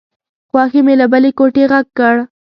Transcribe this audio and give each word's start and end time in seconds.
خواښې 0.49 0.81
مې 0.85 0.93
له 1.01 1.05
بلې 1.11 1.31
کوټې 1.37 1.63
غږ 1.71 1.87
کړ. 1.97 2.15